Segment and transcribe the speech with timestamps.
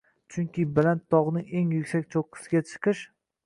[0.35, 3.09] Chunki baland tog'ning eng yuksak cho'qqisiga chiqish